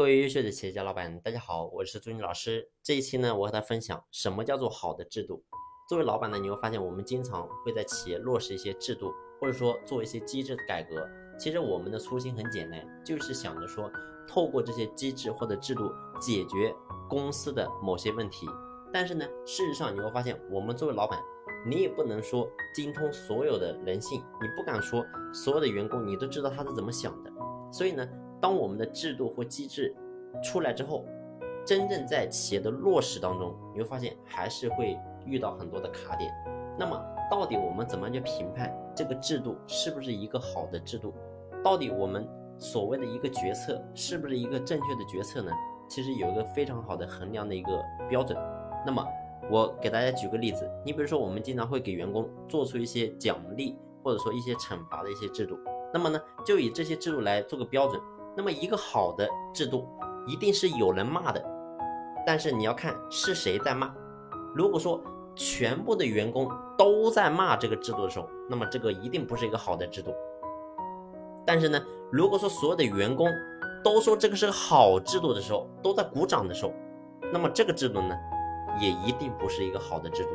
[0.00, 2.66] 各位优秀的企业家老板，大家好，我是朱军老师。
[2.82, 5.44] 这一期呢，我和他分享什么叫做好的制度。
[5.86, 11.06] 作为老板呢，你会发现我们经常会在企业落实一些制度，或者说做一些机制的改革。
[11.38, 13.92] 其实我们的初心很简单，就是想着说，
[14.26, 16.74] 透过这些机制或者制度解决
[17.06, 18.46] 公司的某些问题。
[18.90, 21.20] 但是呢，事实上你会发现，我们作为老板，
[21.66, 27.30] 你也不能说精通所有的人性，你不敢说所有的员工你都知道他是怎么想的。
[27.70, 28.08] 所以呢，
[28.40, 29.94] 当我们的制度或机制
[30.42, 31.04] 出来之后，
[31.66, 36.32] 真正在企业的落实当中，你会发现还是会遇到很多的卡点。
[36.78, 36.98] 那么，
[37.30, 41.12] 到底我们怎么样去评判这个制度是不是一个好的制度？
[41.62, 42.26] 到底我们
[42.58, 45.52] 所谓的一个决策是不是一个正确的决策呢？
[45.88, 48.38] 其实有一个非常好的衡量的一个标准。
[48.86, 49.06] 那么，
[49.50, 55.58] 我给大家举个例子，你比如说，我们经常会给员工做出一些奖励或者说一些惩罚的一些制度。
[55.92, 58.00] 那么呢，就以这些制度来做个标准。
[58.36, 59.86] 那么一个好的制度，
[60.26, 61.44] 一定是有人骂的，
[62.26, 63.92] 但是你要看是谁在骂。
[64.54, 65.00] 如果说
[65.34, 70.12] 全部的员工都在骂这个制度的时候，那么这个一定不是一个好的制度。
[71.44, 73.28] 但是呢，如果说所有的员工
[73.82, 76.72] 都说这个是个好制度的时候，都在鼓掌的时候，
[77.32, 78.16] 那么这个制度呢，
[78.80, 80.30] 也一定不是一个好的制度。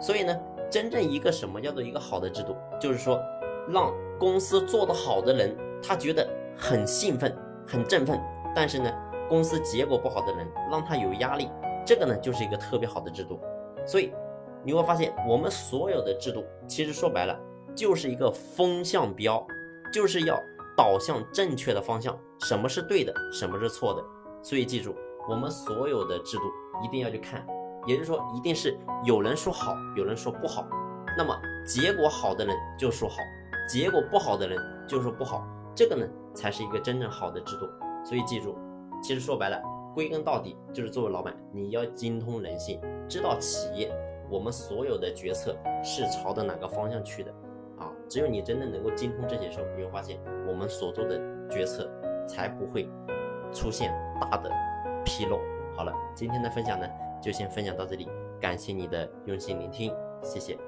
[0.00, 0.36] 所以呢，
[0.70, 3.20] 真正一个什么叫做一个好的制度，就是说。
[3.68, 6.26] 让公司做得好的人，他觉得
[6.60, 7.34] 很兴奋、
[7.66, 8.20] 很振奋。
[8.54, 8.92] 但是呢，
[9.28, 11.50] 公司结果不好的人，让他有压力。
[11.86, 13.40] 这个呢，就是一个特别好的制度。
[13.86, 14.12] 所以
[14.62, 17.38] 你会发现，我们所有的制度，其实说白了，
[17.74, 19.44] 就是一个风向标，
[19.92, 20.38] 就是要
[20.76, 22.16] 导向正确的方向。
[22.40, 24.04] 什么是对的，什么是错的。
[24.42, 24.94] 所以记住，
[25.28, 26.42] 我们所有的制度
[26.84, 27.46] 一定要去看，
[27.86, 30.66] 也就是说，一定是有人说好，有人说不好。
[31.16, 31.36] 那么
[31.66, 33.16] 结果好的人就说好。
[33.68, 35.46] 结果不好的人就说不好，
[35.80, 37.66] 这个呢才是一个真正好的制度。
[38.04, 38.54] 所以记住，
[39.02, 39.58] 其实说白了，
[39.94, 42.78] 归根到底就是作为老板，你要精通人性，
[43.08, 43.90] 知道企业
[44.30, 47.32] 我们所有的决策是朝着哪个方向去的
[47.78, 47.90] 啊。
[48.10, 51.18] 只有你真正能够精通这些时候，你会发现我们所做的
[51.48, 51.90] 决策
[52.28, 52.86] 才不会
[53.50, 54.50] 出现大的
[55.06, 55.38] 纰漏。
[55.74, 56.86] 好了，今天的分享呢
[57.22, 58.06] 就先分享到这里，
[58.38, 59.90] 感谢你的用心聆听，
[60.22, 60.58] 谢谢。